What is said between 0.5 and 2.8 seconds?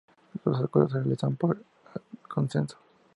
acuerdos se realizan por consenso.